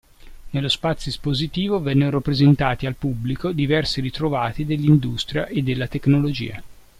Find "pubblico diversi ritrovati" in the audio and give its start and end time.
2.95-4.65